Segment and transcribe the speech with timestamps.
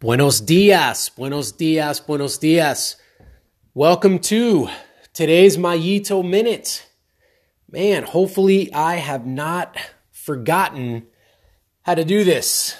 [0.00, 2.98] Buenos dias, buenos dias, buenos dias.
[3.74, 4.68] Welcome to
[5.12, 6.86] today's Mayito Minute.
[7.68, 9.76] Man, hopefully I have not
[10.12, 11.08] forgotten
[11.82, 12.76] how to do this.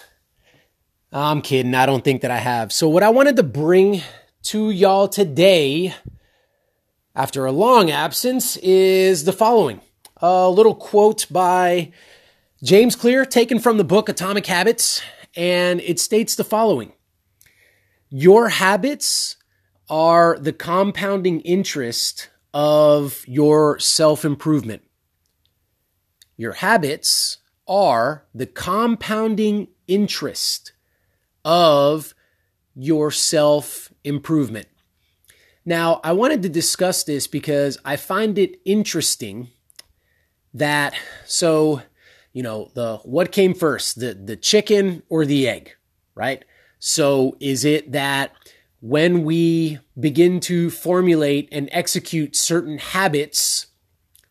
[1.12, 1.74] I'm kidding.
[1.74, 2.72] I don't think that I have.
[2.72, 4.00] So, what I wanted to bring
[4.44, 5.96] to y'all today,
[7.16, 9.80] after a long absence, is the following
[10.18, 11.90] a little quote by
[12.62, 15.02] James Clear, taken from the book Atomic Habits,
[15.34, 16.92] and it states the following
[18.10, 19.36] Your habits
[19.88, 24.82] are the compounding interest of your self improvement.
[26.36, 30.72] Your habits are the compounding interest
[31.44, 32.14] of
[32.74, 34.68] your self improvement.
[35.64, 39.48] Now, I wanted to discuss this because I find it interesting
[40.54, 40.94] that
[41.26, 41.82] so
[42.32, 45.76] you know the what came first the the chicken or the egg
[46.14, 46.42] right
[46.78, 48.32] so is it that
[48.80, 53.66] when we begin to formulate and execute certain habits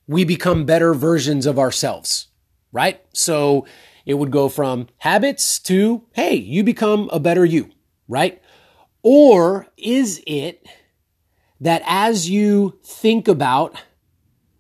[0.07, 2.27] we become better versions of ourselves
[2.71, 3.01] right?
[3.13, 3.65] So
[4.05, 7.71] it would go from habits to hey you become a better you
[8.07, 8.41] right?
[9.03, 10.65] Or is it
[11.59, 13.81] that as you think about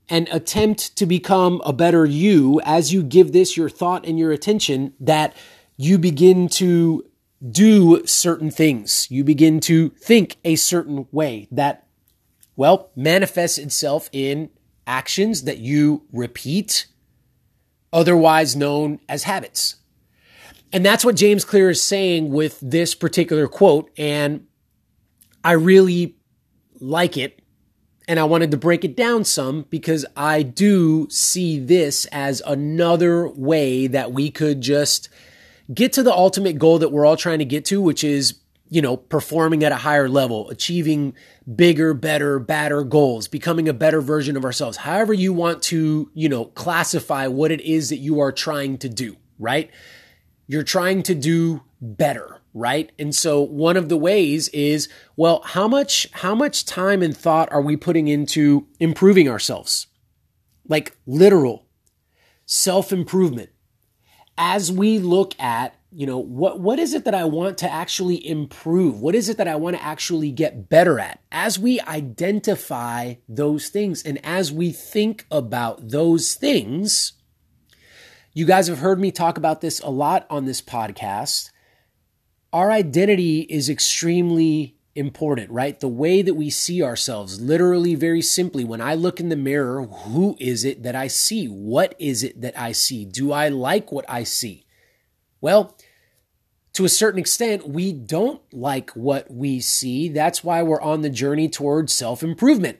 [0.09, 4.31] and attempt to become a better you as you give this your thought and your
[4.31, 5.35] attention that
[5.75, 7.03] you begin to
[7.45, 9.07] do certain things.
[9.09, 11.87] You begin to think a certain way that,
[12.55, 14.49] well, manifests itself in
[14.85, 16.87] actions that you repeat,
[17.93, 19.75] otherwise known as habits.
[20.73, 23.89] And that's what James Clear is saying with this particular quote.
[23.97, 24.47] And
[25.43, 26.17] I really
[26.79, 27.41] like it
[28.07, 33.27] and I wanted to break it down some because I do see this as another
[33.27, 35.09] way that we could just
[35.73, 38.81] get to the ultimate goal that we're all trying to get to, which is, you
[38.81, 41.13] know, performing at a higher level, achieving
[41.55, 44.77] bigger, better, badder goals, becoming a better version of ourselves.
[44.77, 48.89] However you want to, you know, classify what it is that you are trying to
[48.89, 49.71] do, right?
[50.47, 52.91] You're trying to do better right?
[52.97, 57.51] And so one of the ways is, well, how much how much time and thought
[57.51, 59.85] are we putting into improving ourselves?
[60.67, 61.67] Like literal
[62.45, 63.49] self-improvement.
[64.37, 68.25] As we look at, you know, what what is it that I want to actually
[68.27, 68.99] improve?
[69.01, 71.19] What is it that I want to actually get better at?
[71.31, 77.13] As we identify those things and as we think about those things,
[78.33, 81.49] you guys have heard me talk about this a lot on this podcast
[82.53, 85.79] our identity is extremely important, right?
[85.79, 89.83] The way that we see ourselves, literally, very simply, when I look in the mirror,
[89.83, 91.45] who is it that I see?
[91.45, 93.05] What is it that I see?
[93.05, 94.65] Do I like what I see?
[95.39, 95.77] Well,
[96.73, 100.09] to a certain extent, we don't like what we see.
[100.09, 102.79] That's why we're on the journey towards self improvement.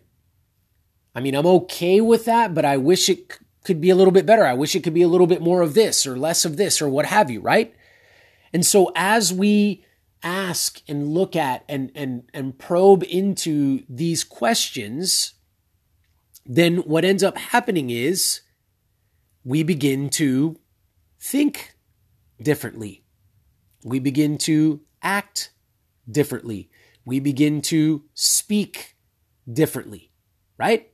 [1.15, 4.25] I mean, I'm okay with that, but I wish it could be a little bit
[4.25, 4.45] better.
[4.45, 6.81] I wish it could be a little bit more of this or less of this
[6.81, 7.73] or what have you, right?
[8.53, 9.83] And so as we
[10.23, 15.33] ask and look at and, and, and probe into these questions,
[16.45, 18.41] then what ends up happening is
[19.43, 20.59] we begin to
[21.19, 21.75] think
[22.41, 23.03] differently.
[23.83, 25.51] We begin to act
[26.09, 26.69] differently.
[27.05, 28.95] We begin to speak
[29.51, 30.11] differently,
[30.57, 30.89] right?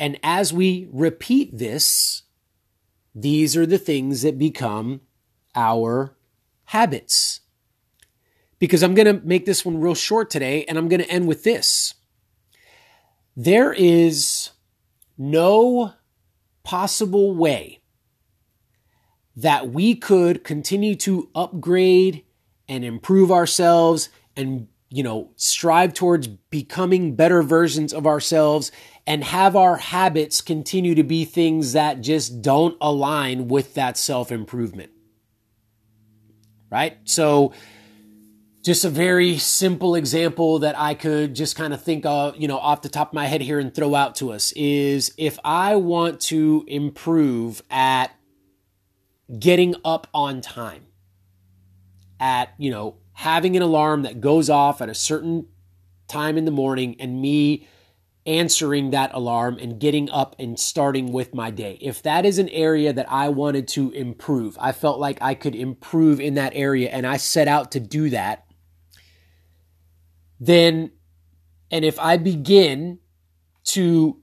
[0.00, 2.22] And as we repeat this,
[3.14, 5.00] these are the things that become
[5.54, 6.16] our
[6.66, 7.40] habits.
[8.58, 11.28] Because I'm going to make this one real short today and I'm going to end
[11.28, 11.94] with this.
[13.36, 14.50] There is
[15.16, 15.92] no
[16.64, 17.80] possible way
[19.36, 22.24] that we could continue to upgrade
[22.68, 28.72] and improve ourselves and you know strive towards becoming better versions of ourselves
[29.06, 34.32] and have our habits continue to be things that just don't align with that self
[34.32, 34.90] improvement
[36.70, 36.98] right?
[37.04, 37.52] So,
[38.68, 42.58] just a very simple example that I could just kind of think of, you know,
[42.58, 45.76] off the top of my head here and throw out to us is if I
[45.76, 48.14] want to improve at
[49.38, 50.84] getting up on time,
[52.20, 55.46] at, you know, having an alarm that goes off at a certain
[56.06, 57.66] time in the morning and me
[58.26, 61.78] answering that alarm and getting up and starting with my day.
[61.80, 65.54] If that is an area that I wanted to improve, I felt like I could
[65.54, 68.44] improve in that area and I set out to do that,
[70.40, 70.92] then,
[71.70, 72.98] and if I begin
[73.64, 74.20] to,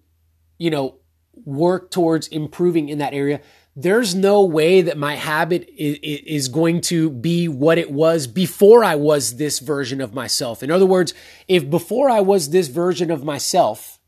[0.57, 0.99] you know,
[1.43, 3.41] work towards improving in that area,
[3.75, 8.95] there's no way that my habit is, going to be what it was before I
[8.95, 10.63] was this version of myself.
[10.63, 11.13] In other words,
[11.49, 13.99] if before I was this version of myself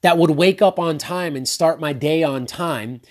[0.00, 3.02] that would wake up on time and start my day on time,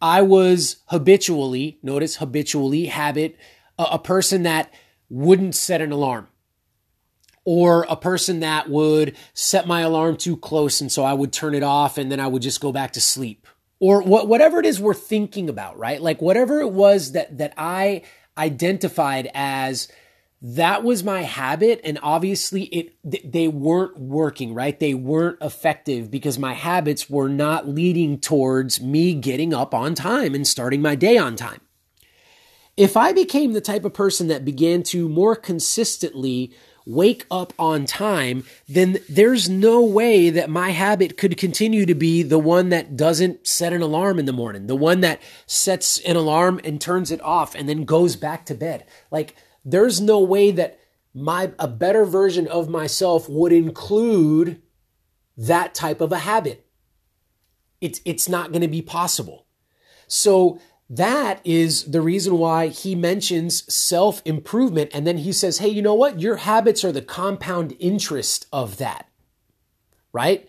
[0.00, 3.36] I was habitually, notice habitually, habit,
[3.76, 4.72] a person that
[5.08, 6.28] wouldn't set an alarm
[7.50, 11.54] or a person that would set my alarm too close and so I would turn
[11.54, 13.46] it off and then I would just go back to sleep
[13.80, 16.02] or what, whatever it is we're thinking about, right?
[16.02, 18.02] Like whatever it was that, that I
[18.36, 19.88] identified as
[20.42, 21.80] that was my habit.
[21.84, 24.78] And obviously it, they weren't working, right?
[24.78, 30.34] They weren't effective because my habits were not leading towards me getting up on time
[30.34, 31.62] and starting my day on time.
[32.76, 36.52] If I became the type of person that began to more consistently
[36.88, 42.22] wake up on time, then there's no way that my habit could continue to be
[42.22, 46.16] the one that doesn't set an alarm in the morning, the one that sets an
[46.16, 48.86] alarm and turns it off and then goes back to bed.
[49.10, 50.80] Like there's no way that
[51.14, 54.62] my a better version of myself would include
[55.36, 56.66] that type of a habit.
[57.82, 59.46] It's it's not going to be possible.
[60.06, 60.58] So
[60.90, 64.90] that is the reason why he mentions self improvement.
[64.94, 66.20] And then he says, hey, you know what?
[66.20, 69.08] Your habits are the compound interest of that,
[70.12, 70.48] right?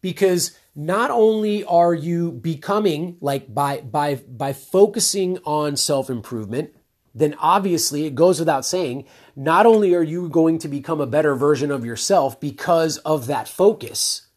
[0.00, 6.74] Because not only are you becoming like by by by focusing on self improvement
[7.12, 9.04] then obviously it goes without saying
[9.34, 13.48] not only are you going to become a better version of yourself because of that
[13.48, 14.28] focus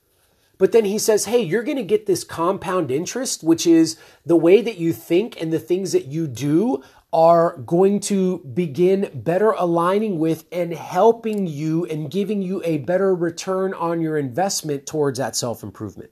[0.57, 4.35] but then he says, hey, you're going to get this compound interest, which is the
[4.35, 9.51] way that you think and the things that you do are going to begin better
[9.51, 15.19] aligning with and helping you and giving you a better return on your investment towards
[15.19, 16.11] that self improvement.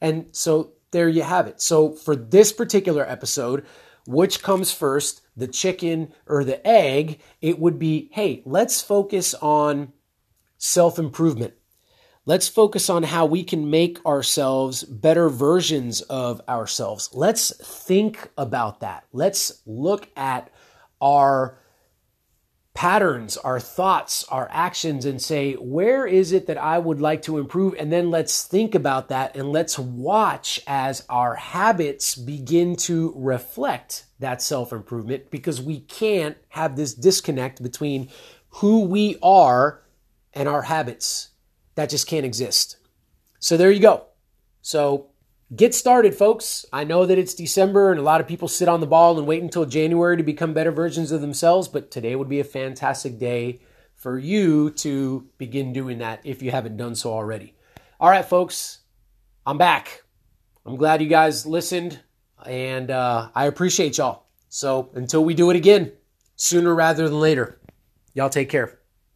[0.00, 1.60] And so there you have it.
[1.60, 3.64] So for this particular episode,
[4.06, 7.20] which comes first, the chicken or the egg?
[7.40, 9.92] It would be, hey, let's focus on
[10.58, 11.54] self improvement.
[12.30, 17.10] Let's focus on how we can make ourselves better versions of ourselves.
[17.12, 19.02] Let's think about that.
[19.12, 20.48] Let's look at
[21.00, 21.58] our
[22.72, 27.36] patterns, our thoughts, our actions, and say, where is it that I would like to
[27.36, 27.74] improve?
[27.76, 34.04] And then let's think about that and let's watch as our habits begin to reflect
[34.20, 38.08] that self improvement because we can't have this disconnect between
[38.50, 39.82] who we are
[40.32, 41.29] and our habits.
[41.80, 42.76] That just can't exist.
[43.38, 44.04] So there you go.
[44.60, 45.06] So
[45.56, 46.66] get started, folks.
[46.74, 49.26] I know that it's December and a lot of people sit on the ball and
[49.26, 53.18] wait until January to become better versions of themselves, but today would be a fantastic
[53.18, 53.62] day
[53.94, 57.54] for you to begin doing that if you haven't done so already.
[57.98, 58.80] All right, folks,
[59.46, 60.02] I'm back.
[60.66, 61.98] I'm glad you guys listened
[62.44, 64.26] and uh, I appreciate y'all.
[64.50, 65.92] So until we do it again,
[66.36, 67.58] sooner rather than later,
[68.12, 68.79] y'all take care.